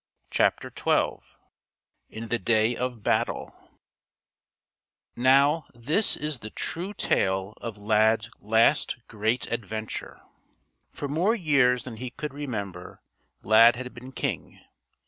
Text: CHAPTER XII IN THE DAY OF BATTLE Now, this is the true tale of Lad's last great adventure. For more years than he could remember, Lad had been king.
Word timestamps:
CHAPTER 0.31 0.73
XII 0.75 1.19
IN 2.09 2.29
THE 2.29 2.39
DAY 2.39 2.75
OF 2.75 3.03
BATTLE 3.03 3.55
Now, 5.15 5.67
this 5.75 6.17
is 6.17 6.39
the 6.39 6.49
true 6.49 6.91
tale 6.91 7.53
of 7.57 7.77
Lad's 7.77 8.31
last 8.41 8.97
great 9.07 9.45
adventure. 9.51 10.19
For 10.91 11.07
more 11.07 11.35
years 11.35 11.83
than 11.83 11.97
he 11.97 12.09
could 12.09 12.33
remember, 12.33 13.03
Lad 13.43 13.75
had 13.75 13.93
been 13.93 14.11
king. 14.11 14.59